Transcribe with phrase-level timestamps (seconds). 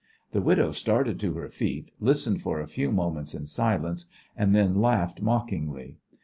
[0.31, 4.81] The widow started to her feet, listened for a few moments in silence, and then
[4.81, 5.99] laughed mockingly.